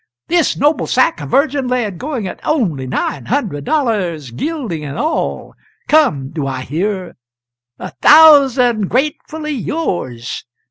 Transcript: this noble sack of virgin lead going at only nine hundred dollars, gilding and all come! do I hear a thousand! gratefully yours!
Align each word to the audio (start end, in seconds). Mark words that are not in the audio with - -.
this 0.29 0.57
noble 0.57 0.87
sack 0.87 1.21
of 1.21 1.29
virgin 1.29 1.67
lead 1.67 1.99
going 1.99 2.25
at 2.27 2.39
only 2.43 2.87
nine 2.87 3.25
hundred 3.27 3.63
dollars, 3.63 4.31
gilding 4.31 4.83
and 4.83 4.97
all 4.97 5.53
come! 5.87 6.31
do 6.31 6.47
I 6.47 6.61
hear 6.61 7.15
a 7.77 7.91
thousand! 7.91 8.89
gratefully 8.89 9.51
yours! 9.51 10.43